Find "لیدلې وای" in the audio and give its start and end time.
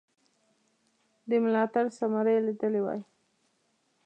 2.47-3.01